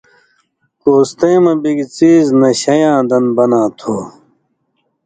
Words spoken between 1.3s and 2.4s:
مہ بِگ څیز